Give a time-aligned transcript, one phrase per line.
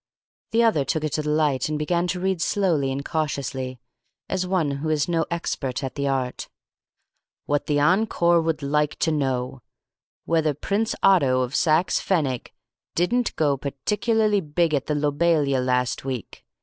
[0.49, 3.79] The other took it to the light and began to read slowly and cautiously,
[4.27, 6.49] as one who is no expert at the art.
[7.45, 9.61] "'What the Encore would like to know:
[10.25, 12.51] Whether Prince Otto of Saxe Pfennig
[12.95, 16.45] didn't go particularly big at the Lobelia last week?